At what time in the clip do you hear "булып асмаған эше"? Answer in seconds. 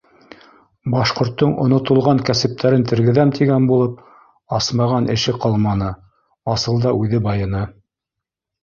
3.73-5.37